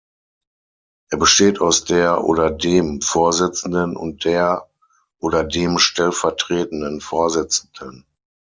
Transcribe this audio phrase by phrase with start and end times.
[1.11, 4.67] Er besteht aus der oder dem Vorsitzenden und der
[5.19, 8.07] oder dem stellvertretenden Vorsitzenden.